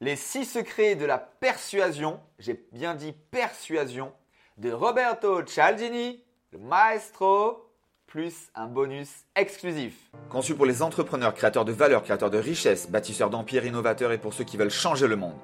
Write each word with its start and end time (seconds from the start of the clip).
Les 0.00 0.14
six 0.14 0.44
secrets 0.44 0.94
de 0.94 1.04
la 1.04 1.18
persuasion, 1.18 2.20
j'ai 2.38 2.64
bien 2.72 2.94
dit 2.94 3.12
persuasion, 3.32 4.12
de 4.56 4.70
Roberto 4.70 5.42
Cialdini, 5.44 6.22
le 6.52 6.58
maestro, 6.60 7.68
plus 8.06 8.48
un 8.54 8.68
bonus 8.68 9.08
exclusif. 9.34 9.94
Conçu 10.30 10.54
pour 10.54 10.66
les 10.66 10.82
entrepreneurs, 10.82 11.34
créateurs 11.34 11.64
de 11.64 11.72
valeur, 11.72 12.04
créateurs 12.04 12.30
de 12.30 12.38
richesses, 12.38 12.88
bâtisseurs 12.88 13.28
d'empires, 13.28 13.66
innovateurs 13.66 14.12
et 14.12 14.18
pour 14.18 14.34
ceux 14.34 14.44
qui 14.44 14.56
veulent 14.56 14.70
changer 14.70 15.08
le 15.08 15.16
monde. 15.16 15.36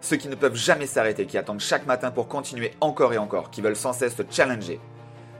Ceux 0.00 0.16
qui 0.16 0.28
ne 0.28 0.36
peuvent 0.36 0.54
jamais 0.54 0.86
s'arrêter, 0.86 1.26
qui 1.26 1.36
attendent 1.36 1.58
chaque 1.58 1.86
matin 1.86 2.12
pour 2.12 2.28
continuer 2.28 2.74
encore 2.80 3.12
et 3.12 3.18
encore, 3.18 3.50
qui 3.50 3.60
veulent 3.60 3.74
sans 3.74 3.92
cesse 3.92 4.14
se 4.14 4.22
challenger. 4.30 4.78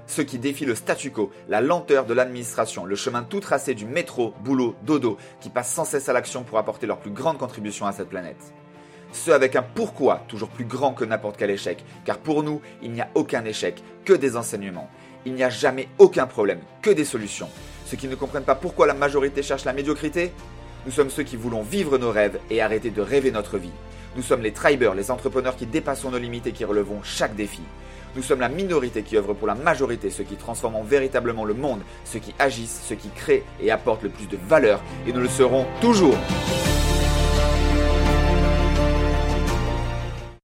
Ceux 0.07 0.23
qui 0.23 0.39
défient 0.39 0.67
le 0.67 0.75
statu 0.75 1.11
quo, 1.11 1.33
la 1.49 1.61
lenteur 1.61 2.07
de 2.07 2.15
l'administration, 2.15 2.85
le 2.85 2.95
chemin 2.95 3.25
tout 3.25 3.41
tracé 3.41 3.75
du 3.75 3.87
métro, 3.87 4.35
boulot, 4.45 4.77
dodo, 4.83 5.19
qui 5.41 5.51
passent 5.51 5.73
sans 5.73 5.85
cesse 5.85 6.09
à 6.09 6.13
l'action 6.13 6.45
pour 6.45 6.59
apporter 6.59 6.87
leur 6.87 6.99
plus 6.99 7.11
grande 7.11 7.39
contribution 7.39 7.87
à 7.87 7.93
cette 7.93 8.09
planète. 8.09 8.53
Ceux 9.13 9.35
avec 9.35 9.57
un 9.57 9.63
pourquoi 9.63 10.23
toujours 10.29 10.49
plus 10.49 10.65
grand 10.65 10.93
que 10.93 11.05
n'importe 11.05 11.37
quel 11.37 11.51
échec, 11.51 11.85
car 12.05 12.19
pour 12.19 12.43
nous, 12.43 12.61
il 12.83 12.93
n'y 12.93 13.01
a 13.01 13.09
aucun 13.15 13.45
échec, 13.45 13.83
que 14.05 14.13
des 14.13 14.37
enseignements. 14.37 14.91
Il 15.25 15.35
n'y 15.35 15.43
a 15.43 15.51
jamais 15.51 15.89
aucun 15.99 16.27
problème, 16.27 16.61
que 16.83 16.91
des 16.91 17.05
solutions. 17.05 17.49
Ceux 17.87 17.97
qui 17.97 18.09
ne 18.09 18.15
comprennent 18.15 18.45
pas 18.45 18.55
pourquoi 18.55 18.87
la 18.87 18.95
majorité 18.95 19.43
cherche 19.43 19.65
la 19.65 19.73
médiocrité 19.73 20.33
Nous 20.85 20.93
sommes 20.93 21.11
ceux 21.11 21.25
qui 21.25 21.37
voulons 21.37 21.63
vivre 21.63 21.99
nos 21.99 22.13
rêves 22.13 22.39
et 22.51 22.61
arrêter 22.61 22.91
de 22.91 23.01
rêver 23.01 23.33
notre 23.33 23.59
vie. 23.59 23.73
Nous 24.17 24.23
sommes 24.23 24.43
les 24.43 24.53
tribers, 24.53 24.95
les 24.95 25.11
entrepreneurs 25.11 25.57
qui 25.57 25.67
dépassons 25.67 26.11
nos 26.11 26.19
limites 26.19 26.47
et 26.47 26.53
qui 26.53 26.65
relevons 26.65 27.03
chaque 27.03 27.35
défi. 27.35 27.63
Nous 28.17 28.23
sommes 28.23 28.41
la 28.41 28.49
minorité 28.49 29.03
qui 29.03 29.19
œuvre 29.19 29.35
pour 29.35 29.47
la 29.47 29.55
majorité, 29.55 30.09
ceux 30.09 30.25
qui 30.25 30.37
transforment 30.37 30.83
véritablement 30.83 31.45
le 31.45 31.53
monde, 31.53 31.83
ceux 32.07 32.19
qui 32.19 32.35
agissent, 32.39 32.81
ceux 32.87 32.95
qui 32.95 33.11
créent 33.11 33.45
et 33.61 33.71
apportent 33.71 34.05
le 34.05 34.09
plus 34.09 34.27
de 34.27 34.39
valeur, 34.39 34.83
et 35.07 35.13
nous 35.13 35.21
le 35.21 35.29
serons 35.29 35.67
toujours. 35.83 36.17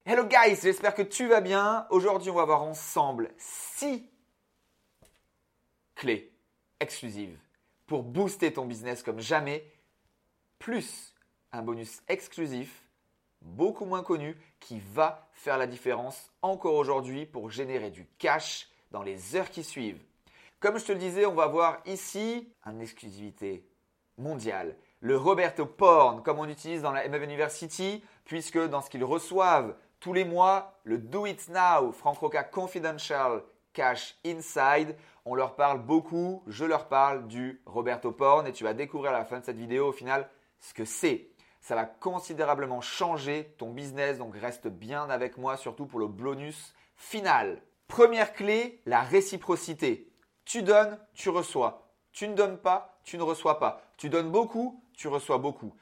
Hello 0.05 0.25
guys, 0.25 0.59
j'espère 0.61 0.93
que 0.93 1.01
tu 1.01 1.27
vas 1.27 1.41
bien. 1.41 1.87
Aujourd'hui, 1.89 2.29
on 2.29 2.35
va 2.35 2.45
voir 2.45 2.61
ensemble 2.61 3.31
6 3.39 4.03
clés 5.95 6.31
exclusives 6.79 7.39
pour 7.87 8.03
booster 8.03 8.53
ton 8.53 8.65
business 8.65 9.01
comme 9.01 9.19
jamais, 9.19 9.65
plus 10.59 11.15
un 11.51 11.63
bonus 11.63 12.03
exclusif, 12.07 12.82
beaucoup 13.43 13.85
moins 13.85 14.03
connu, 14.03 14.37
qui 14.59 14.81
va 14.93 15.27
faire 15.33 15.57
la 15.57 15.67
différence 15.67 16.31
encore 16.41 16.75
aujourd'hui 16.75 17.25
pour 17.25 17.51
générer 17.51 17.91
du 17.91 18.07
cash 18.17 18.69
dans 18.91 19.03
les 19.03 19.35
heures 19.35 19.49
qui 19.49 19.63
suivent. 19.63 20.01
Comme 20.59 20.79
je 20.79 20.85
te 20.85 20.91
le 20.93 20.99
disais, 20.99 21.25
on 21.25 21.33
va 21.33 21.47
voir 21.47 21.79
ici 21.85 22.49
une 22.65 22.81
exclusivité 22.81 23.67
mondiale. 24.17 24.77
Le 25.01 25.17
Roberto 25.17 25.65
Porn, 25.65 26.23
comme 26.23 26.39
on 26.39 26.47
utilise 26.47 26.81
dans 26.81 26.91
la 26.91 27.07
MF 27.07 27.23
University, 27.23 28.01
puisque 28.23 28.57
dans 28.57 28.81
ce 28.81 28.89
qu'ils 28.89 29.03
reçoivent 29.03 29.75
tous 29.99 30.13
les 30.13 30.23
mois, 30.23 30.79
le 30.83 30.97
Do 30.97 31.25
It 31.25 31.49
Now, 31.49 31.91
Frank 31.91 32.17
Roca 32.17 32.43
Confidential 32.43 33.43
Cash 33.73 34.15
Inside, 34.25 34.95
on 35.25 35.35
leur 35.35 35.55
parle 35.55 35.81
beaucoup, 35.81 36.43
je 36.47 36.63
leur 36.63 36.87
parle 36.87 37.27
du 37.27 37.61
Roberto 37.65 38.11
Porn 38.11 38.45
et 38.47 38.53
tu 38.53 38.63
vas 38.63 38.73
découvrir 38.73 39.11
à 39.11 39.17
la 39.17 39.25
fin 39.25 39.39
de 39.39 39.45
cette 39.45 39.57
vidéo 39.57 39.87
au 39.87 39.91
final 39.91 40.29
ce 40.59 40.73
que 40.73 40.85
c'est. 40.85 41.27
Ça 41.63 41.75
va 41.75 41.85
considérablement 41.85 42.81
changer 42.81 43.55
ton 43.57 43.71
business, 43.71 44.17
donc 44.17 44.35
reste 44.35 44.67
bien 44.67 45.09
avec 45.09 45.37
moi, 45.37 45.55
surtout 45.55 45.85
pour 45.85 45.97
le 45.97 46.07
bonus 46.07 46.75
final. 46.97 47.61
Première 47.87 48.33
clé, 48.33 48.81
la 48.85 49.01
réciprocité. 49.01 50.11
Tu 50.43 50.61
donnes, 50.61 50.99
tu 51.13 51.29
reçois. 51.29 51.87
Tu 52.11 52.27
ne 52.27 52.35
donnes 52.35 52.57
pas, 52.57 52.99
tu 53.05 53.17
ne 53.17 53.23
reçois 53.23 53.59
pas. 53.59 53.81
Tu 53.95 54.09
donnes 54.09 54.29
beaucoup, 54.29 54.83
tu 54.93 55.07
reçois 55.07 55.37
beaucoup. 55.37 55.73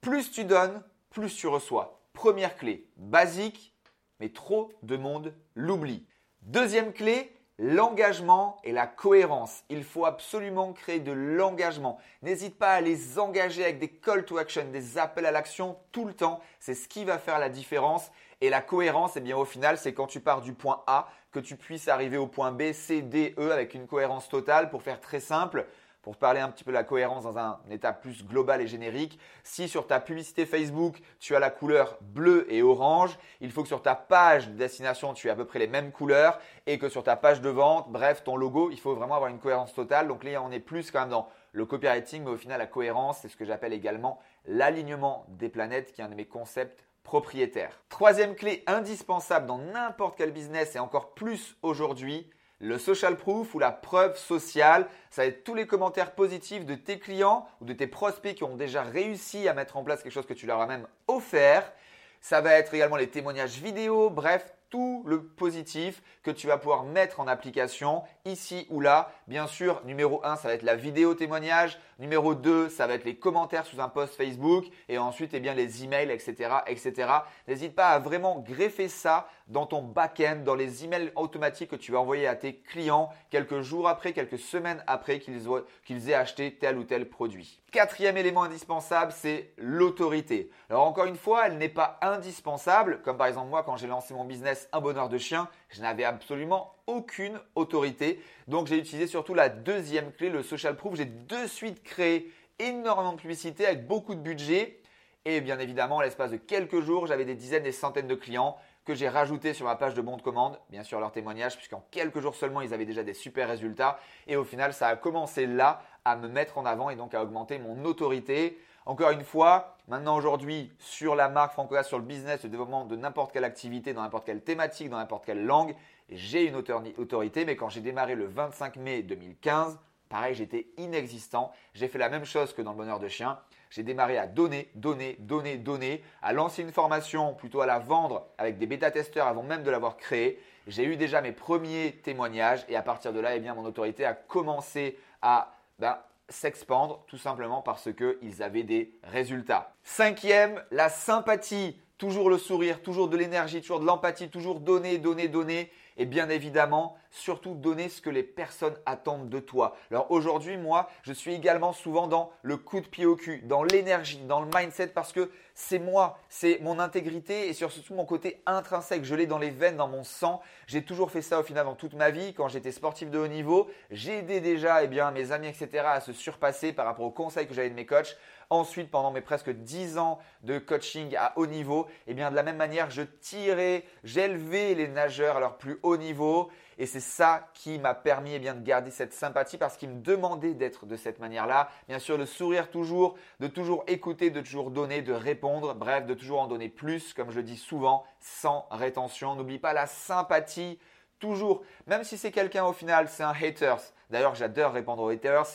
Plus 0.00 0.30
tu 0.30 0.44
donnes, 0.44 0.82
plus 1.10 1.36
tu 1.36 1.48
reçois. 1.48 2.00
Première 2.14 2.56
clé, 2.56 2.88
basique, 2.96 3.74
mais 4.20 4.30
trop 4.30 4.72
de 4.82 4.96
monde 4.96 5.34
l'oublie. 5.54 6.06
Deuxième 6.40 6.94
clé, 6.94 7.36
l'engagement 7.60 8.56
et 8.64 8.72
la 8.72 8.86
cohérence. 8.86 9.64
Il 9.68 9.84
faut 9.84 10.06
absolument 10.06 10.72
créer 10.72 10.98
de 10.98 11.12
l'engagement. 11.12 11.98
N'hésite 12.22 12.58
pas 12.58 12.72
à 12.72 12.80
les 12.80 13.18
engager 13.18 13.62
avec 13.62 13.78
des 13.78 13.88
call 13.88 14.24
to 14.24 14.38
action, 14.38 14.64
des 14.72 14.96
appels 14.96 15.26
à 15.26 15.30
l'action 15.30 15.76
tout 15.92 16.06
le 16.06 16.14
temps. 16.14 16.40
C'est 16.58 16.74
ce 16.74 16.88
qui 16.88 17.04
va 17.04 17.18
faire 17.18 17.38
la 17.38 17.50
différence. 17.50 18.10
Et 18.40 18.48
la 18.48 18.62
cohérence, 18.62 19.12
eh 19.16 19.20
bien, 19.20 19.36
au 19.36 19.44
final, 19.44 19.76
c'est 19.76 19.92
quand 19.92 20.06
tu 20.06 20.20
pars 20.20 20.40
du 20.40 20.54
point 20.54 20.82
A, 20.86 21.08
que 21.32 21.38
tu 21.38 21.56
puisses 21.56 21.88
arriver 21.88 22.16
au 22.16 22.26
point 22.26 22.50
B, 22.50 22.72
C, 22.72 23.02
D, 23.02 23.34
E 23.38 23.52
avec 23.52 23.74
une 23.74 23.86
cohérence 23.86 24.30
totale. 24.30 24.70
Pour 24.70 24.82
faire 24.82 24.98
très 24.98 25.20
simple, 25.20 25.66
pour 26.02 26.16
parler 26.16 26.40
un 26.40 26.48
petit 26.48 26.64
peu 26.64 26.70
de 26.70 26.76
la 26.76 26.84
cohérence 26.84 27.24
dans 27.24 27.38
un 27.38 27.60
état 27.70 27.92
plus 27.92 28.24
global 28.24 28.60
et 28.60 28.66
générique, 28.66 29.18
si 29.44 29.68
sur 29.68 29.86
ta 29.86 30.00
publicité 30.00 30.46
Facebook, 30.46 30.98
tu 31.18 31.36
as 31.36 31.38
la 31.38 31.50
couleur 31.50 31.98
bleue 32.00 32.46
et 32.52 32.62
orange, 32.62 33.18
il 33.40 33.50
faut 33.50 33.62
que 33.62 33.68
sur 33.68 33.82
ta 33.82 33.94
page 33.94 34.48
de 34.48 34.54
destination, 34.54 35.12
tu 35.12 35.28
aies 35.28 35.30
à 35.30 35.36
peu 35.36 35.44
près 35.44 35.58
les 35.58 35.66
mêmes 35.66 35.92
couleurs 35.92 36.38
et 36.66 36.78
que 36.78 36.88
sur 36.88 37.02
ta 37.02 37.16
page 37.16 37.40
de 37.40 37.50
vente, 37.50 37.90
bref, 37.90 38.24
ton 38.24 38.36
logo, 38.36 38.70
il 38.70 38.80
faut 38.80 38.94
vraiment 38.94 39.16
avoir 39.16 39.30
une 39.30 39.38
cohérence 39.38 39.74
totale. 39.74 40.08
Donc 40.08 40.24
là, 40.24 40.42
on 40.42 40.50
est 40.50 40.60
plus 40.60 40.90
quand 40.90 41.00
même 41.00 41.10
dans 41.10 41.28
le 41.52 41.66
copywriting, 41.66 42.24
mais 42.24 42.30
au 42.30 42.36
final, 42.36 42.58
la 42.58 42.66
cohérence, 42.66 43.18
c'est 43.20 43.28
ce 43.28 43.36
que 43.36 43.44
j'appelle 43.44 43.72
également 43.72 44.20
l'alignement 44.46 45.26
des 45.28 45.48
planètes, 45.48 45.92
qui 45.92 46.00
est 46.00 46.04
un 46.04 46.08
de 46.08 46.14
mes 46.14 46.26
concepts 46.26 46.84
propriétaires. 47.02 47.82
Troisième 47.88 48.34
clé 48.36 48.62
indispensable 48.66 49.46
dans 49.46 49.58
n'importe 49.58 50.16
quel 50.16 50.32
business 50.32 50.76
et 50.76 50.78
encore 50.78 51.12
plus 51.14 51.56
aujourd'hui, 51.62 52.30
le 52.60 52.78
social 52.78 53.16
proof 53.16 53.54
ou 53.54 53.58
la 53.58 53.72
preuve 53.72 54.16
sociale, 54.16 54.86
ça 55.10 55.22
va 55.22 55.28
être 55.28 55.44
tous 55.44 55.54
les 55.54 55.66
commentaires 55.66 56.14
positifs 56.14 56.66
de 56.66 56.74
tes 56.74 56.98
clients 56.98 57.48
ou 57.60 57.64
de 57.64 57.72
tes 57.72 57.86
prospects 57.86 58.34
qui 58.34 58.44
ont 58.44 58.56
déjà 58.56 58.82
réussi 58.82 59.48
à 59.48 59.54
mettre 59.54 59.76
en 59.76 59.82
place 59.82 60.02
quelque 60.02 60.12
chose 60.12 60.26
que 60.26 60.34
tu 60.34 60.46
leur 60.46 60.60
as 60.60 60.66
même 60.66 60.86
offert. 61.08 61.72
Ça 62.20 62.42
va 62.42 62.52
être 62.52 62.74
également 62.74 62.96
les 62.96 63.08
témoignages 63.08 63.58
vidéo, 63.58 64.10
bref, 64.10 64.54
tout 64.70 65.02
le 65.06 65.22
positif 65.22 66.02
que 66.22 66.30
tu 66.30 66.46
vas 66.46 66.56
pouvoir 66.56 66.84
mettre 66.84 67.20
en 67.20 67.26
application 67.26 68.02
ici 68.24 68.66
ou 68.70 68.80
là. 68.80 69.12
Bien 69.26 69.46
sûr, 69.46 69.82
numéro 69.84 70.24
1, 70.24 70.36
ça 70.36 70.48
va 70.48 70.54
être 70.54 70.62
la 70.62 70.76
vidéo 70.76 71.14
témoignage. 71.14 71.78
Numéro 71.98 72.34
2, 72.34 72.68
ça 72.68 72.86
va 72.86 72.94
être 72.94 73.04
les 73.04 73.16
commentaires 73.16 73.66
sous 73.66 73.80
un 73.80 73.88
post 73.88 74.14
Facebook. 74.14 74.66
Et 74.88 74.96
ensuite, 74.96 75.34
eh 75.34 75.40
bien, 75.40 75.54
les 75.54 75.84
emails, 75.84 76.10
etc. 76.10 76.54
etc. 76.66 77.10
N'hésite 77.48 77.74
pas 77.74 77.88
à 77.88 77.98
vraiment 77.98 78.38
greffer 78.38 78.88
ça 78.88 79.28
dans 79.48 79.66
ton 79.66 79.82
back-end, 79.82 80.42
dans 80.44 80.54
les 80.54 80.84
emails 80.84 81.12
automatiques 81.16 81.70
que 81.70 81.76
tu 81.76 81.90
vas 81.92 82.00
envoyer 82.00 82.26
à 82.26 82.36
tes 82.36 82.56
clients 82.56 83.10
quelques 83.30 83.60
jours 83.60 83.88
après, 83.88 84.12
quelques 84.12 84.38
semaines 84.38 84.82
après 84.86 85.18
qu'ils 85.18 86.10
aient 86.10 86.14
acheté 86.14 86.54
tel 86.54 86.78
ou 86.78 86.84
tel 86.84 87.08
produit. 87.08 87.59
Quatrième 87.70 88.16
élément 88.16 88.42
indispensable, 88.42 89.12
c'est 89.12 89.52
l'autorité. 89.56 90.50
Alors 90.70 90.88
encore 90.88 91.04
une 91.04 91.14
fois, 91.14 91.46
elle 91.46 91.56
n'est 91.56 91.68
pas 91.68 92.00
indispensable, 92.02 93.00
comme 93.02 93.16
par 93.16 93.28
exemple 93.28 93.48
moi 93.48 93.62
quand 93.62 93.76
j'ai 93.76 93.86
lancé 93.86 94.12
mon 94.12 94.24
business 94.24 94.68
Un 94.72 94.80
bonheur 94.80 95.08
de 95.08 95.18
chien, 95.18 95.48
je 95.68 95.80
n'avais 95.80 96.02
absolument 96.02 96.74
aucune 96.88 97.38
autorité. 97.54 98.20
Donc 98.48 98.66
j'ai 98.66 98.76
utilisé 98.76 99.06
surtout 99.06 99.34
la 99.34 99.48
deuxième 99.48 100.10
clé, 100.10 100.30
le 100.30 100.42
social 100.42 100.74
proof. 100.74 100.96
J'ai 100.96 101.04
de 101.04 101.46
suite 101.46 101.84
créé 101.84 102.32
énormément 102.58 103.12
de 103.12 103.20
publicité 103.20 103.66
avec 103.66 103.86
beaucoup 103.86 104.16
de 104.16 104.20
budget. 104.20 104.80
Et 105.24 105.40
bien 105.40 105.60
évidemment, 105.60 106.00
à 106.00 106.04
l'espace 106.04 106.32
de 106.32 106.38
quelques 106.38 106.80
jours, 106.80 107.06
j'avais 107.06 107.24
des 107.24 107.36
dizaines, 107.36 107.62
des 107.62 107.72
centaines 107.72 108.08
de 108.08 108.14
clients 108.16 108.56
que 108.84 108.94
j'ai 108.94 109.08
rajoutés 109.08 109.54
sur 109.54 109.66
ma 109.66 109.76
page 109.76 109.94
de 109.94 110.00
bon 110.00 110.16
de 110.16 110.22
commande, 110.22 110.58
bien 110.70 110.82
sûr 110.82 110.98
leurs 110.98 111.12
témoignages, 111.12 111.56
puisqu'en 111.56 111.84
quelques 111.90 112.20
jours 112.20 112.34
seulement, 112.34 112.60
ils 112.62 112.74
avaient 112.74 112.86
déjà 112.86 113.02
des 113.02 113.14
super 113.14 113.48
résultats. 113.48 114.00
Et 114.26 114.36
au 114.36 114.44
final, 114.44 114.72
ça 114.72 114.88
a 114.88 114.96
commencé 114.96 115.46
là 115.46 115.82
à 116.04 116.16
me 116.16 116.28
mettre 116.28 116.58
en 116.58 116.66
avant 116.66 116.90
et 116.90 116.96
donc 116.96 117.14
à 117.14 117.22
augmenter 117.22 117.58
mon 117.58 117.84
autorité. 117.84 118.58
Encore 118.86 119.10
une 119.10 119.24
fois, 119.24 119.76
maintenant 119.88 120.16
aujourd'hui, 120.16 120.72
sur 120.78 121.14
la 121.14 121.28
marque 121.28 121.52
Francola, 121.52 121.82
sur 121.82 121.98
le 121.98 122.04
business, 122.04 122.42
le 122.42 122.48
développement 122.48 122.84
de 122.84 122.96
n'importe 122.96 123.32
quelle 123.32 123.44
activité, 123.44 123.92
dans 123.92 124.02
n'importe 124.02 124.24
quelle 124.24 124.42
thématique, 124.42 124.88
dans 124.88 124.96
n'importe 124.96 125.26
quelle 125.26 125.44
langue, 125.44 125.74
j'ai 126.08 126.46
une 126.46 126.56
autorité. 126.56 127.44
Mais 127.44 127.56
quand 127.56 127.68
j'ai 127.68 127.80
démarré 127.82 128.14
le 128.14 128.26
25 128.26 128.76
mai 128.76 129.02
2015, 129.02 129.78
pareil, 130.08 130.34
j'étais 130.34 130.66
inexistant. 130.78 131.52
J'ai 131.74 131.88
fait 131.88 131.98
la 131.98 132.08
même 132.08 132.24
chose 132.24 132.52
que 132.52 132.62
dans 132.62 132.72
le 132.72 132.78
bonheur 132.78 132.98
de 132.98 133.08
chien. 133.08 133.38
J'ai 133.70 133.84
démarré 133.84 134.18
à 134.18 134.26
donner, 134.26 134.68
donner, 134.74 135.16
donner, 135.20 135.56
donner, 135.56 136.02
à 136.22 136.32
lancer 136.32 136.62
une 136.62 136.72
formation, 136.72 137.34
plutôt 137.34 137.60
à 137.60 137.66
la 137.66 137.78
vendre 137.78 138.26
avec 138.36 138.58
des 138.58 138.66
bêta-testeurs 138.66 139.28
avant 139.28 139.44
même 139.44 139.62
de 139.62 139.70
l'avoir 139.70 139.96
créée. 139.96 140.42
J'ai 140.66 140.84
eu 140.84 140.96
déjà 140.96 141.20
mes 141.20 141.32
premiers 141.32 141.92
témoignages 142.02 142.64
et 142.68 142.74
à 142.74 142.82
partir 142.82 143.12
de 143.12 143.20
là, 143.20 143.36
eh 143.36 143.40
bien, 143.40 143.54
mon 143.54 143.64
autorité 143.64 144.04
a 144.04 144.14
commencé 144.14 144.98
à 145.22 145.54
ben, 145.80 145.98
s'expandre 146.28 147.04
tout 147.08 147.16
simplement 147.16 147.62
parce 147.62 147.88
qu'ils 147.92 148.42
avaient 148.42 148.62
des 148.62 148.92
résultats. 149.02 149.74
Cinquième, 149.82 150.62
la 150.70 150.88
sympathie. 150.88 151.80
Toujours 151.98 152.30
le 152.30 152.38
sourire, 152.38 152.80
toujours 152.80 153.08
de 153.08 153.16
l'énergie, 153.18 153.60
toujours 153.60 153.80
de 153.80 153.84
l'empathie, 153.84 154.30
toujours 154.30 154.60
donner, 154.60 154.96
donner, 154.96 155.28
donner. 155.28 155.70
et 155.98 156.06
bien 156.06 156.30
évidemment, 156.30 156.96
surtout 157.10 157.54
donner 157.54 157.88
ce 157.88 158.00
que 158.00 158.10
les 158.10 158.22
personnes 158.22 158.76
attendent 158.86 159.28
de 159.28 159.40
toi. 159.40 159.76
Alors 159.90 160.10
aujourd'hui, 160.10 160.56
moi, 160.56 160.88
je 161.02 161.12
suis 161.12 161.34
également 161.34 161.72
souvent 161.72 162.06
dans 162.06 162.30
le 162.42 162.56
coup 162.56 162.80
de 162.80 162.86
pied 162.86 163.06
au 163.06 163.16
cul, 163.16 163.42
dans 163.44 163.62
l'énergie, 163.62 164.18
dans 164.26 164.40
le 164.40 164.48
mindset 164.54 164.88
parce 164.88 165.12
que 165.12 165.30
c'est 165.54 165.78
moi, 165.78 166.18
c'est 166.28 166.58
mon 166.62 166.78
intégrité 166.78 167.48
et 167.48 167.52
surtout 167.52 167.94
mon 167.94 168.06
côté 168.06 168.40
intrinsèque. 168.46 169.04
Je 169.04 169.14
l'ai 169.14 169.26
dans 169.26 169.38
les 169.38 169.50
veines, 169.50 169.76
dans 169.76 169.88
mon 169.88 170.04
sang. 170.04 170.40
J'ai 170.66 170.82
toujours 170.82 171.10
fait 171.10 171.20
ça 171.22 171.38
au 171.38 171.42
final 171.42 171.66
dans 171.66 171.74
toute 171.74 171.92
ma 171.92 172.10
vie. 172.10 172.32
Quand 172.32 172.48
j'étais 172.48 172.72
sportif 172.72 173.10
de 173.10 173.18
haut 173.18 173.28
niveau, 173.28 173.68
j'ai 173.90 174.18
aidé 174.18 174.40
déjà 174.40 174.82
eh 174.82 174.88
bien, 174.88 175.10
mes 175.10 175.32
amis, 175.32 175.48
etc. 175.48 175.84
à 175.86 176.00
se 176.00 176.12
surpasser 176.12 176.72
par 176.72 176.86
rapport 176.86 177.04
aux 177.04 177.10
conseils 177.10 177.46
que 177.46 177.52
j'avais 177.52 177.68
de 177.68 177.74
mes 177.74 177.86
coachs. 177.86 178.16
Ensuite, 178.48 178.90
pendant 178.90 179.12
mes 179.12 179.20
presque 179.20 179.50
10 179.50 179.98
ans 179.98 180.18
de 180.42 180.58
coaching 180.58 181.14
à 181.16 181.34
haut 181.36 181.46
niveau, 181.46 181.86
eh 182.08 182.14
bien, 182.14 182.30
de 182.30 182.36
la 182.36 182.42
même 182.42 182.56
manière, 182.56 182.90
je 182.90 183.02
tirais, 183.02 183.84
j'élevais 184.02 184.74
les 184.74 184.88
nageurs 184.88 185.36
à 185.36 185.40
leur 185.40 185.56
plus 185.56 185.78
haut 185.82 185.96
niveau. 185.96 186.50
Et 186.80 186.86
c'est 186.86 186.98
ça 186.98 187.48
qui 187.54 187.78
m'a 187.78 187.94
permis 187.94 188.32
eh 188.34 188.38
bien, 188.38 188.54
de 188.54 188.64
garder 188.64 188.90
cette 188.90 189.12
sympathie 189.12 189.58
parce 189.58 189.76
qu'ils 189.76 189.90
me 189.90 190.00
demandaient 190.00 190.54
d'être 190.54 190.86
de 190.86 190.96
cette 190.96 191.18
manière-là. 191.18 191.68
Bien 191.88 191.98
sûr, 191.98 192.18
de 192.18 192.24
sourire 192.24 192.70
toujours, 192.70 193.16
de 193.38 193.46
toujours 193.46 193.84
écouter, 193.86 194.30
de 194.30 194.40
toujours 194.40 194.70
donner, 194.70 195.02
de 195.02 195.12
répondre, 195.12 195.74
bref, 195.74 196.06
de 196.06 196.14
toujours 196.14 196.40
en 196.40 196.46
donner 196.46 196.68
plus, 196.68 197.12
comme 197.14 197.30
je 197.30 197.40
dis 197.40 197.58
souvent, 197.58 198.04
sans 198.18 198.66
rétention. 198.70 199.34
N'oublie 199.34 199.58
pas 199.58 199.74
la 199.74 199.86
sympathie, 199.86 200.78
toujours. 201.18 201.62
Même 201.86 202.02
si 202.02 202.16
c'est 202.16 202.32
quelqu'un 202.32 202.64
au 202.64 202.72
final, 202.72 203.08
c'est 203.08 203.24
un 203.24 203.34
haters. 203.38 203.82
D'ailleurs, 204.08 204.34
j'adore 204.34 204.72
répondre 204.72 205.02
aux 205.02 205.10
haters. 205.10 205.46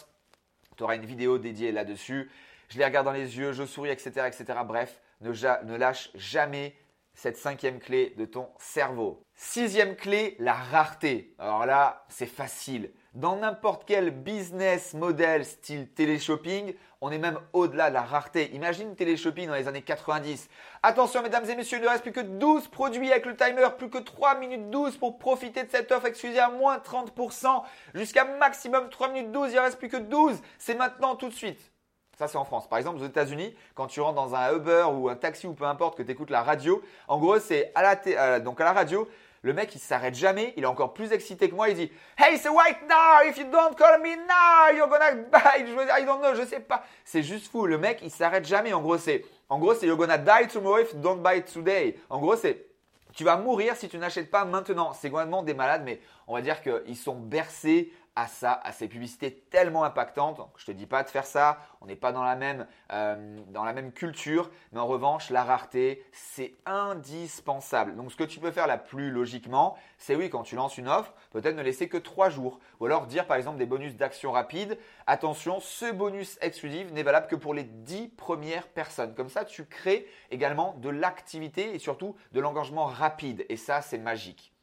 Tu 0.78 0.84
auras 0.84 0.96
une 0.96 1.06
vidéo 1.06 1.38
dédiée 1.38 1.72
là-dessus 1.72 2.30
je 2.70 2.78
les 2.78 2.86
regarde 2.86 3.06
dans 3.06 3.12
les 3.12 3.38
yeux, 3.38 3.52
je 3.52 3.64
souris, 3.66 3.90
etc. 3.90 4.28
etc. 4.28 4.60
Bref, 4.66 5.02
ne 5.22 5.76
lâche 5.76 6.10
jamais 6.16 6.76
cette 7.16 7.38
cinquième 7.38 7.80
clé 7.80 8.14
de 8.18 8.26
ton 8.26 8.50
cerveau. 8.60 9.24
Sixième 9.36 9.96
clé, 9.96 10.36
la 10.40 10.54
rareté. 10.54 11.34
Alors 11.40 11.66
là, 11.66 12.06
c'est 12.10 12.26
facile. 12.26 12.92
Dans 13.14 13.38
n'importe 13.38 13.84
quel 13.88 14.12
business 14.12 14.94
model 14.94 15.46
style 15.46 15.90
téléshopping, 15.90 16.76
on 17.00 17.12
est 17.12 17.18
même 17.18 17.40
au-delà 17.54 17.90
de 17.90 17.94
la 17.94 18.02
rareté. 18.02 18.54
Imagine 18.54 18.94
téléshopping 18.96 19.48
dans 19.48 19.56
les 19.56 19.70
années 19.70 19.82
90. 19.82 20.50
Attention 20.84 21.22
mesdames 21.24 21.50
et 21.50 21.56
messieurs, 21.56 21.78
il 21.78 21.84
ne 21.84 21.88
reste 21.88 22.04
plus 22.04 22.12
que 22.12 22.20
12 22.20 22.68
produits 22.68 23.12
avec 23.12 23.26
le 23.26 23.38
timer, 23.38 23.68
plus 23.78 23.90
que 23.90 24.00
3 24.00 24.38
minutes 24.40 24.70
12 24.70 24.98
pour 24.98 25.18
profiter 25.18 25.64
de 25.64 25.72
cette 25.72 25.92
offre 25.94 26.08
exclusive 26.08 26.40
à 26.40 26.50
moins 26.50 26.78
30%. 26.78 27.64
Jusqu'à 27.94 28.26
maximum 28.26 28.90
3 28.90 29.10
minutes 29.14 29.32
12, 29.32 29.52
il 29.52 29.56
ne 29.56 29.62
reste 29.62 29.80
plus 29.80 29.90
que 29.90 29.98
12. 29.98 30.42
C'est 30.58 30.76
maintenant 30.76 31.16
tout 31.16 31.30
de 31.30 31.34
suite. 31.34 31.72
Ça, 32.16 32.28
c'est 32.28 32.38
en 32.38 32.46
France. 32.46 32.68
Par 32.68 32.80
exemple, 32.80 33.02
aux 33.02 33.06
États-Unis, 33.06 33.56
quand 33.74 33.88
tu 33.88 34.00
rentres 34.02 34.16
dans 34.16 34.36
un 34.36 34.56
Uber 34.56 34.88
ou 34.94 35.10
un 35.10 35.16
taxi 35.16 35.48
ou 35.48 35.54
peu 35.54 35.66
importe 35.66 35.98
que 35.98 36.04
tu 36.04 36.12
écoutes 36.12 36.30
la 36.30 36.44
radio, 36.44 36.82
en 37.08 37.20
gros, 37.20 37.40
c'est 37.40 37.72
à 37.76 37.82
la, 37.84 38.40
donc 38.40 38.62
à 38.62 38.64
la 38.64 38.74
radio, 38.74 39.08
le 39.46 39.54
mec, 39.54 39.76
il 39.76 39.80
s'arrête 39.80 40.16
jamais. 40.16 40.54
Il 40.58 40.64
est 40.64 40.68
encore 40.68 40.96
plus 40.96 41.12
excité 41.12 41.48
que 41.50 41.54
moi. 41.54 41.70
Il 41.70 41.76
dit 41.76 41.92
Hey, 42.18 42.38
c'est 42.40 42.50
white 42.50 42.80
now. 42.90 43.30
If 43.30 43.38
you 43.38 43.44
don't 43.44 43.76
call 43.76 44.02
me 44.02 44.16
now, 44.16 44.76
you're 44.76 44.90
gonna 44.90 45.14
die. 45.14 46.00
I 46.00 46.04
don't 46.04 46.20
know. 46.20 46.34
Je 46.34 46.48
sais 46.48 46.62
pas. 46.62 46.84
C'est 47.04 47.22
juste 47.22 47.52
fou. 47.52 47.68
Le 47.68 47.78
mec, 47.78 48.00
il 48.02 48.10
s'arrête 48.10 48.46
jamais. 48.46 48.74
En 48.74 48.82
gros, 48.82 48.98
c'est, 48.98 49.24
en 49.50 49.60
gros, 49.60 49.76
c'est 49.76 49.86
you're 49.86 49.98
gonna 49.98 50.18
die 50.18 50.48
tomorrow 50.52 50.80
if 50.80 50.94
you 50.94 51.00
don't 51.00 51.22
buy 51.22 51.44
today. 51.44 51.96
En 52.10 52.18
gros, 52.20 52.36
c'est 52.36 52.66
tu 53.14 53.24
vas 53.24 53.38
mourir 53.38 53.76
si 53.76 53.88
tu 53.88 54.00
n'achètes 54.00 54.32
pas 54.32 54.46
maintenant. 54.46 54.94
C'est 54.94 55.12
complètement 55.12 55.44
des 55.44 55.54
malades, 55.54 55.84
mais 55.86 56.00
on 56.28 56.34
va 56.34 56.42
dire 56.42 56.62
qu'ils 56.64 56.98
sont 56.98 57.16
bercés 57.16 57.94
à 58.16 58.28
ça, 58.28 58.54
à 58.64 58.72
ces 58.72 58.88
publicités 58.88 59.32
tellement 59.50 59.84
impactantes. 59.84 60.40
Je 60.58 60.64
ne 60.64 60.74
te 60.74 60.80
dis 60.80 60.86
pas 60.86 61.04
de 61.04 61.10
faire 61.10 61.26
ça, 61.26 61.60
on 61.82 61.86
n'est 61.86 61.96
pas 61.96 62.12
dans 62.12 62.24
la, 62.24 62.36
même, 62.36 62.66
euh, 62.92 63.40
dans 63.50 63.64
la 63.64 63.74
même 63.74 63.92
culture, 63.92 64.50
mais 64.72 64.80
en 64.80 64.88
revanche, 64.88 65.30
la 65.30 65.44
rareté, 65.44 66.06
c'est 66.12 66.54
indispensable. 66.66 67.96
Donc 67.96 68.12
ce 68.12 68.18
que 68.18 68.24
tu 68.24 68.40
peux 68.40 68.52
faire 68.52 68.68
la 68.68 68.78
plus 68.78 69.12
logiquement, 69.12 69.78
c'est 69.98 70.16
oui, 70.16 70.30
quand 70.30 70.44
tu 70.44 70.56
lances 70.56 70.78
une 70.78 70.88
offre, 70.88 71.14
peut-être 71.32 71.56
ne 71.56 71.62
laisser 71.62 71.90
que 71.90 71.98
trois 71.98 72.30
jours. 72.30 72.60
Ou 72.80 72.86
alors 72.86 73.08
dire 73.08 73.28
par 73.28 73.38
exemple 73.38 73.58
des 73.58 73.66
bonus 73.66 73.96
d'action 73.96 74.32
rapide. 74.32 74.78
Attention, 75.08 75.60
ce 75.60 75.92
bonus 75.92 76.38
exclusif 76.42 76.92
n'est 76.94 77.04
valable 77.04 77.28
que 77.28 77.36
pour 77.36 77.54
les 77.54 77.64
dix 77.64 78.08
premières 78.08 78.68
personnes. 78.68 79.14
Comme 79.14 79.30
ça, 79.30 79.44
tu 79.44 79.66
crées 79.66 80.08
également 80.32 80.74
de 80.78 80.90
l'activité 80.90 81.76
et 81.76 81.80
surtout 81.80 82.16
de 82.32 82.40
l'engagement 82.40 82.86
rapide. 82.86 83.46
Et 83.50 83.58
ça, 83.58 83.82
c'est 83.82 83.98
magique. 83.98 84.55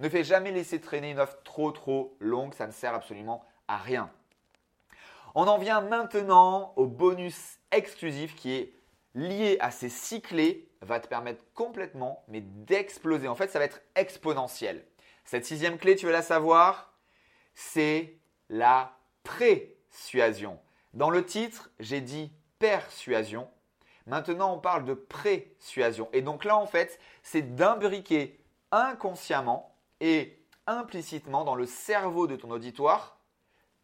Ne 0.00 0.08
fais 0.08 0.24
jamais 0.24 0.50
laisser 0.50 0.80
traîner 0.80 1.10
une 1.10 1.20
offre 1.20 1.36
trop 1.44 1.70
trop 1.72 2.16
longue, 2.20 2.54
ça 2.54 2.66
ne 2.66 2.72
sert 2.72 2.94
absolument 2.94 3.44
à 3.68 3.76
rien. 3.76 4.10
On 5.34 5.46
en 5.46 5.58
vient 5.58 5.82
maintenant 5.82 6.72
au 6.76 6.86
bonus 6.86 7.58
exclusif 7.70 8.34
qui 8.34 8.52
est 8.52 8.74
lié 9.14 9.58
à 9.60 9.70
ces 9.70 9.90
six 9.90 10.22
clés, 10.22 10.68
va 10.80 11.00
te 11.00 11.06
permettre 11.06 11.44
complètement, 11.52 12.24
mais 12.28 12.40
d'exploser. 12.40 13.28
En 13.28 13.34
fait, 13.34 13.50
ça 13.50 13.58
va 13.58 13.66
être 13.66 13.82
exponentiel. 13.94 14.86
Cette 15.26 15.44
sixième 15.44 15.76
clé, 15.76 15.96
tu 15.96 16.06
veux 16.06 16.12
la 16.12 16.22
savoir 16.22 16.94
C'est 17.54 18.16
la 18.48 18.96
persuasion. 19.22 20.58
Dans 20.94 21.10
le 21.10 21.26
titre, 21.26 21.70
j'ai 21.78 22.00
dit 22.00 22.32
persuasion. 22.58 23.48
Maintenant, 24.06 24.54
on 24.54 24.58
parle 24.58 24.86
de 24.86 24.94
persuasion. 24.94 26.08
Et 26.14 26.22
donc 26.22 26.44
là, 26.44 26.56
en 26.56 26.66
fait, 26.66 26.98
c'est 27.22 27.54
d'imbriquer 27.54 28.40
inconsciemment 28.72 29.76
et 30.00 30.38
implicitement 30.66 31.44
dans 31.44 31.54
le 31.54 31.66
cerveau 31.66 32.26
de 32.26 32.36
ton 32.36 32.50
auditoire 32.50 33.18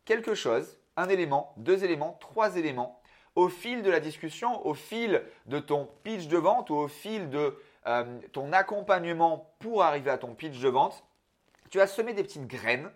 quelque 0.04 0.34
chose, 0.34 0.78
un 0.96 1.08
élément, 1.08 1.52
deux 1.56 1.84
éléments, 1.84 2.16
trois 2.20 2.56
éléments, 2.56 3.00
au 3.34 3.48
fil 3.48 3.82
de 3.82 3.90
la 3.90 4.00
discussion, 4.00 4.66
au 4.66 4.72
fil 4.72 5.22
de 5.46 5.58
ton 5.58 5.90
pitch 6.04 6.28
de 6.28 6.38
vente 6.38 6.70
ou 6.70 6.74
au 6.74 6.88
fil 6.88 7.28
de 7.28 7.58
euh, 7.86 8.18
ton 8.32 8.52
accompagnement 8.52 9.54
pour 9.58 9.82
arriver 9.82 10.10
à 10.10 10.16
ton 10.16 10.34
pitch 10.34 10.58
de 10.58 10.68
vente, 10.68 11.04
tu 11.70 11.78
vas 11.78 11.86
semer 11.86 12.14
des 12.14 12.22
petites 12.22 12.46
graines 12.46 12.90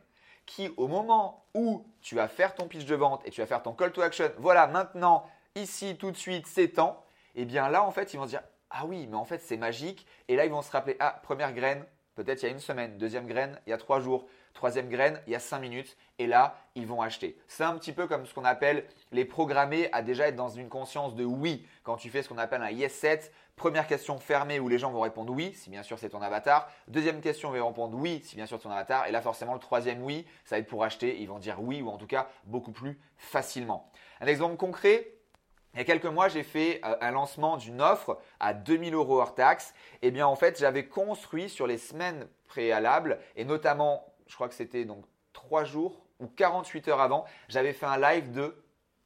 qui, 0.47 0.73
au 0.77 0.89
moment 0.89 1.45
où 1.55 1.87
tu 2.01 2.15
vas 2.15 2.29
faire 2.29 2.55
ton 2.55 2.69
pitch 2.69 2.87
de 2.87 2.95
vente 2.95 3.21
et 3.27 3.31
tu 3.31 3.41
vas 3.41 3.47
faire 3.47 3.63
ton 3.63 3.73
call 3.73 3.93
to 3.93 4.01
action, 4.01 4.31
voilà, 4.39 4.67
maintenant, 4.67 5.27
ici, 5.55 5.97
tout 5.97 6.11
de 6.11 6.17
suite, 6.17 6.47
c'est 6.47 6.69
temps, 6.69 7.05
et 7.35 7.43
eh 7.43 7.45
bien 7.45 7.69
là, 7.69 7.85
en 7.85 7.91
fait, 7.91 8.15
ils 8.15 8.17
vont 8.17 8.25
se 8.25 8.31
dire, 8.31 8.43
ah 8.71 8.87
oui, 8.87 9.07
mais 9.09 9.17
en 9.17 9.25
fait, 9.25 9.41
c'est 9.41 9.57
magique. 9.57 10.07
Et 10.29 10.37
là, 10.37 10.45
ils 10.45 10.51
vont 10.51 10.63
se 10.63 10.71
rappeler, 10.71 10.97
ah, 11.01 11.21
première 11.23 11.53
graine, 11.53 11.85
peut-être 12.15 12.43
il 12.43 12.47
y 12.47 12.49
a 12.49 12.53
une 12.53 12.61
semaine, 12.61 12.99
deuxième 12.99 13.27
graine, 13.27 13.59
il 13.67 13.71
y 13.71 13.73
a 13.73 13.79
trois 13.79 14.01
jours, 14.01 14.27
troisième 14.53 14.89
graine, 14.89 15.21
il 15.27 15.33
y 15.33 15.37
a 15.37 15.39
cinq 15.39 15.61
minutes, 15.61 15.97
et 16.19 16.27
là, 16.27 16.57
ils 16.75 16.87
vont 16.87 17.01
acheter. 17.03 17.39
C'est 17.49 17.65
un 17.65 17.77
petit 17.77 17.93
peu 17.93 18.07
comme 18.07 18.27
ce 18.27 18.35
qu'on 18.35 18.45
appelle 18.45 18.85
les 19.13 19.25
programmer 19.25 19.89
à 19.93 20.03
déjà 20.03 20.29
être 20.29 20.37
dans 20.37 20.49
une 20.49 20.69
conscience 20.69 21.15
de 21.15 21.25
oui. 21.25 21.67
Quand 21.83 21.97
tu 21.97 22.11
fais 22.11 22.23
ce 22.23 22.29
qu'on 22.29 22.39
appelle 22.39 22.63
un 22.63 22.71
yes 22.71 22.93
set, 22.93 23.33
première 23.57 23.87
question 23.87 24.19
fermée 24.19 24.59
où 24.59 24.69
les 24.69 24.79
gens 24.79 24.91
vont 24.91 25.01
répondre 25.01 25.33
oui, 25.33 25.53
si 25.55 25.71
bien 25.71 25.83
sûr 25.83 25.99
c'est 25.99 26.11
ton 26.11 26.23
avatar. 26.23 26.71
Deuxième 26.89 27.21
question, 27.21 27.55
ils 27.55 27.61
vont 27.61 27.69
répondre 27.69 27.97
oui, 27.97 28.23
si 28.25 28.37
bien 28.37 28.47
sûr 28.47 28.59
c'est 28.59 28.65
ton 28.65 28.71
avatar. 28.71 29.07
Et 29.07 29.13
là, 29.13 29.21
forcément, 29.21 29.55
le 29.55 29.61
troisième 29.61 30.03
oui, 30.03 30.27
ça 30.45 30.57
va 30.57 30.61
être 30.61 30.67
pour 30.67 30.85
acheter. 30.85 31.21
Ils 31.21 31.29
vont 31.29 31.39
dire 31.39 31.63
oui, 31.63 31.83
ou 31.83 31.89
en 31.89 31.97
tout 31.97 32.07
cas 32.07 32.29
beaucoup 32.45 32.73
plus 32.73 32.99
facilement. 33.17 33.91
Un 34.21 34.27
exemple 34.27 34.57
concret, 34.57 35.15
il 35.75 35.79
y 35.79 35.81
a 35.81 35.85
quelques 35.85 36.07
mois, 36.07 36.29
j'ai 36.29 36.43
fait 36.43 36.81
euh, 36.85 36.97
un 37.01 37.13
lancement 37.13 37.57
d'une 37.57 37.81
offre 37.81 38.19
à 38.41 38.55
2000 38.55 38.95
euros 38.95 39.21
hors 39.21 39.35
taxe. 39.35 39.75
Eh 40.03 40.11
bien, 40.11 40.27
en 40.27 40.37
fait, 40.37 40.59
j'avais 40.59 40.87
construit 40.87 41.49
sur 41.49 41.67
les 41.67 41.79
semaines 41.79 42.27
préalables, 42.49 43.19
et 43.37 43.45
notamment, 43.45 44.05
je 44.27 44.35
crois 44.35 44.49
que 44.49 44.55
c'était 44.55 44.85
donc 44.85 45.05
3 45.33 45.65
jours 45.65 46.05
ou 46.19 46.27
48 46.27 46.89
heures 46.89 47.01
avant, 47.01 47.25
j'avais 47.49 47.73
fait 47.73 47.87
un 47.87 47.99
live 47.99 48.33
de 48.33 48.63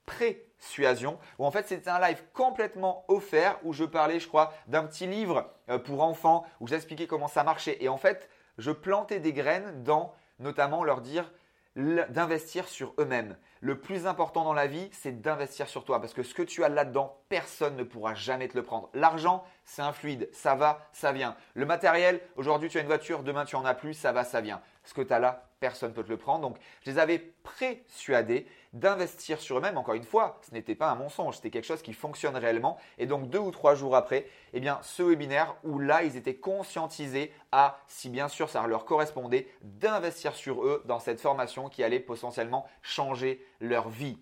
pré-suasion, 0.06 1.18
où 1.38 1.46
en 1.46 1.50
fait 1.50 1.66
c'était 1.66 1.90
un 1.90 2.00
live 2.00 2.22
complètement 2.32 3.04
offert, 3.08 3.58
où 3.62 3.72
je 3.72 3.84
parlais, 3.84 4.20
je 4.20 4.28
crois, 4.28 4.52
d'un 4.66 4.84
petit 4.84 5.06
livre 5.06 5.50
euh, 5.68 5.78
pour 5.78 6.02
enfants, 6.02 6.44
où 6.60 6.66
j'expliquais 6.66 7.06
comment 7.06 7.28
ça 7.28 7.44
marchait. 7.44 7.76
Et 7.80 7.88
en 7.88 7.96
fait, 7.96 8.28
je 8.58 8.70
plantais 8.70 9.20
des 9.20 9.32
graines 9.32 9.82
dans 9.84 10.14
notamment 10.38 10.82
leur 10.82 11.00
dire 11.00 11.30
d'investir 11.76 12.68
sur 12.68 12.94
eux-mêmes. 12.98 13.36
Le 13.60 13.80
plus 13.80 14.06
important 14.06 14.44
dans 14.44 14.52
la 14.52 14.66
vie, 14.66 14.88
c'est 14.92 15.20
d'investir 15.20 15.68
sur 15.68 15.84
toi 15.84 16.00
parce 16.00 16.12
que 16.12 16.22
ce 16.22 16.34
que 16.34 16.42
tu 16.42 16.62
as 16.64 16.68
là-dedans, 16.68 17.18
personne 17.28 17.76
ne 17.76 17.82
pourra 17.82 18.14
jamais 18.14 18.48
te 18.48 18.56
le 18.56 18.62
prendre. 18.62 18.90
L'argent, 18.94 19.44
c'est 19.64 19.82
un 19.82 19.92
fluide, 19.92 20.28
ça 20.32 20.54
va, 20.54 20.88
ça 20.92 21.12
vient. 21.12 21.36
Le 21.54 21.66
matériel, 21.66 22.20
aujourd'hui 22.36 22.68
tu 22.68 22.78
as 22.78 22.82
une 22.82 22.86
voiture, 22.86 23.22
demain 23.22 23.44
tu 23.44 23.56
en 23.56 23.64
as 23.64 23.74
plus, 23.74 23.94
ça 23.94 24.12
va, 24.12 24.22
ça 24.24 24.40
vient. 24.40 24.60
Ce 24.84 24.92
que 24.92 25.02
tu 25.02 25.12
as 25.12 25.18
là, 25.18 25.48
personne 25.64 25.92
ne 25.92 25.94
peut 25.94 26.04
te 26.04 26.10
le 26.10 26.18
prendre. 26.18 26.42
Donc, 26.42 26.58
je 26.82 26.90
les 26.90 26.98
avais 26.98 27.18
présuadés 27.18 28.46
d'investir 28.74 29.40
sur 29.40 29.56
eux-mêmes. 29.56 29.78
Encore 29.78 29.94
une 29.94 30.04
fois, 30.04 30.38
ce 30.46 30.52
n'était 30.52 30.74
pas 30.74 30.90
un 30.90 30.94
mensonge, 30.94 31.36
c'était 31.36 31.48
quelque 31.48 31.64
chose 31.64 31.80
qui 31.80 31.94
fonctionne 31.94 32.36
réellement. 32.36 32.76
Et 32.98 33.06
donc, 33.06 33.30
deux 33.30 33.38
ou 33.38 33.50
trois 33.50 33.74
jours 33.74 33.96
après, 33.96 34.26
eh 34.52 34.60
bien, 34.60 34.78
ce 34.82 35.02
webinaire 35.02 35.56
où 35.64 35.78
là, 35.78 36.02
ils 36.02 36.18
étaient 36.18 36.34
conscientisés 36.34 37.32
à, 37.50 37.78
si 37.88 38.10
bien 38.10 38.28
sûr 38.28 38.50
ça 38.50 38.66
leur 38.66 38.84
correspondait, 38.84 39.48
d'investir 39.62 40.34
sur 40.34 40.66
eux 40.66 40.82
dans 40.84 40.98
cette 40.98 41.18
formation 41.18 41.70
qui 41.70 41.82
allait 41.82 41.98
potentiellement 41.98 42.66
changer 42.82 43.42
leur 43.60 43.88
vie. 43.88 44.18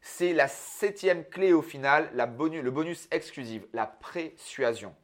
C'est 0.00 0.32
la 0.32 0.48
septième 0.48 1.26
clé 1.26 1.52
au 1.52 1.60
final, 1.62 2.08
le 2.14 2.70
bonus 2.70 3.06
exclusif, 3.10 3.64
la 3.74 3.84
présuasion. 3.86 4.94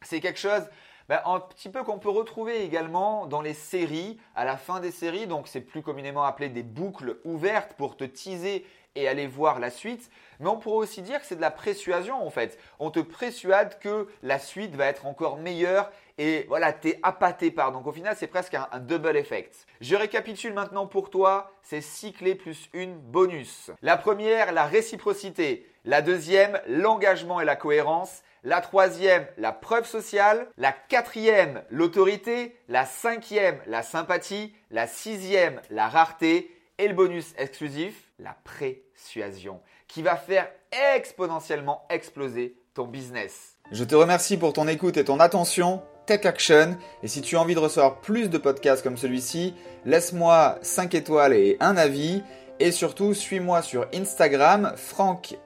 C'est 0.00 0.20
quelque 0.20 0.38
chose 0.38 0.62
ben, 1.08 1.20
Un 1.24 1.40
petit 1.40 1.68
peu 1.68 1.82
qu'on 1.84 1.98
peut 1.98 2.10
retrouver 2.10 2.62
également 2.62 3.26
dans 3.26 3.40
les 3.40 3.54
séries, 3.54 4.18
à 4.34 4.44
la 4.44 4.56
fin 4.56 4.80
des 4.80 4.90
séries, 4.90 5.26
donc 5.26 5.48
c'est 5.48 5.60
plus 5.60 5.82
communément 5.82 6.24
appelé 6.24 6.48
des 6.48 6.62
boucles 6.62 7.18
ouvertes 7.24 7.74
pour 7.74 7.96
te 7.96 8.04
teaser 8.04 8.64
et 8.94 9.08
aller 9.08 9.26
voir 9.26 9.60
la 9.60 9.70
suite. 9.70 10.10
Mais 10.40 10.48
on 10.48 10.56
pourrait 10.56 10.78
aussi 10.78 11.02
dire 11.02 11.20
que 11.20 11.26
c'est 11.26 11.36
de 11.36 11.40
la 11.40 11.50
persuasion 11.50 12.24
en 12.24 12.30
fait. 12.30 12.58
On 12.78 12.90
te 12.90 13.00
persuade 13.00 13.78
que 13.78 14.08
la 14.22 14.38
suite 14.38 14.74
va 14.74 14.86
être 14.86 15.06
encore 15.06 15.36
meilleure 15.36 15.90
et 16.18 16.46
voilà, 16.48 16.72
t'es 16.72 16.98
appâté 17.02 17.50
par. 17.50 17.70
Donc 17.72 17.86
au 17.86 17.92
final, 17.92 18.16
c'est 18.18 18.26
presque 18.26 18.54
un, 18.54 18.66
double 18.80 19.16
effect. 19.16 19.66
Je 19.80 19.94
récapitule 19.94 20.52
maintenant 20.52 20.86
pour 20.86 21.10
toi 21.10 21.52
ces 21.62 21.80
six 21.80 22.12
clés 22.12 22.34
plus 22.34 22.68
une 22.72 22.98
bonus. 22.98 23.70
La 23.82 23.96
première, 23.96 24.52
la 24.52 24.66
réciprocité. 24.66 25.66
La 25.88 26.02
deuxième, 26.02 26.60
l'engagement 26.68 27.40
et 27.40 27.46
la 27.46 27.56
cohérence. 27.56 28.20
La 28.44 28.60
troisième, 28.60 29.26
la 29.38 29.52
preuve 29.52 29.86
sociale. 29.86 30.46
La 30.58 30.70
quatrième, 30.70 31.62
l'autorité. 31.70 32.54
La 32.68 32.84
cinquième, 32.84 33.58
la 33.66 33.82
sympathie. 33.82 34.52
La 34.70 34.86
sixième, 34.86 35.62
la 35.70 35.88
rareté. 35.88 36.54
Et 36.76 36.88
le 36.88 36.94
bonus 36.94 37.32
exclusif, 37.38 37.94
la 38.18 38.36
présuasion, 38.44 39.62
qui 39.86 40.02
va 40.02 40.16
faire 40.16 40.50
exponentiellement 40.94 41.86
exploser 41.88 42.54
ton 42.74 42.84
business. 42.84 43.56
Je 43.72 43.82
te 43.82 43.94
remercie 43.94 44.36
pour 44.36 44.52
ton 44.52 44.68
écoute 44.68 44.98
et 44.98 45.04
ton 45.04 45.20
attention. 45.20 45.82
Tech 46.04 46.26
Action. 46.26 46.76
Et 47.02 47.08
si 47.08 47.22
tu 47.22 47.36
as 47.36 47.40
envie 47.40 47.54
de 47.54 47.60
recevoir 47.60 48.02
plus 48.02 48.28
de 48.28 48.36
podcasts 48.36 48.82
comme 48.82 48.98
celui-ci, 48.98 49.54
laisse-moi 49.86 50.58
5 50.60 50.94
étoiles 50.94 51.32
et 51.32 51.56
un 51.60 51.78
avis. 51.78 52.22
Et 52.60 52.72
surtout, 52.72 53.14
suis-moi 53.14 53.62
sur 53.62 53.86
Instagram, 53.94 54.72
franck-roca. 54.76 55.36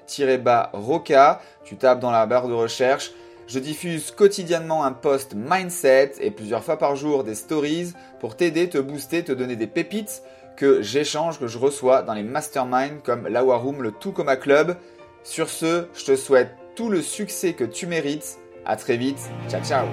Tu 1.64 1.76
tapes 1.76 2.00
dans 2.00 2.10
la 2.10 2.26
barre 2.26 2.48
de 2.48 2.54
recherche. 2.54 3.12
Je 3.46 3.58
diffuse 3.58 4.10
quotidiennement 4.10 4.84
un 4.84 4.92
post 4.92 5.34
mindset 5.34 6.12
et 6.20 6.30
plusieurs 6.30 6.64
fois 6.64 6.78
par 6.78 6.96
jour 6.96 7.24
des 7.24 7.34
stories 7.34 7.92
pour 8.20 8.36
t'aider, 8.36 8.68
te 8.68 8.78
booster, 8.78 9.24
te 9.24 9.32
donner 9.32 9.56
des 9.56 9.66
pépites 9.66 10.22
que 10.56 10.80
j'échange, 10.80 11.38
que 11.38 11.48
je 11.48 11.58
reçois 11.58 12.02
dans 12.02 12.14
les 12.14 12.22
masterminds 12.22 13.00
comme 13.04 13.28
la 13.28 13.42
Room, 13.42 13.82
le 13.82 13.92
Tout 13.92 14.12
Coma 14.12 14.36
Club. 14.36 14.76
Sur 15.24 15.48
ce, 15.50 15.86
je 15.94 16.04
te 16.04 16.16
souhaite 16.16 16.56
tout 16.76 16.88
le 16.88 17.02
succès 17.02 17.52
que 17.52 17.64
tu 17.64 17.86
mérites. 17.86 18.38
À 18.64 18.76
très 18.76 18.96
vite. 18.96 19.18
Ciao 19.48 19.62
ciao. 19.62 19.86